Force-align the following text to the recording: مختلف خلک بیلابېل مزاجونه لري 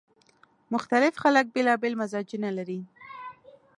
مختلف 0.73 1.13
خلک 1.23 1.45
بیلابېل 1.55 1.93
مزاجونه 2.01 2.49
لري 2.57 2.79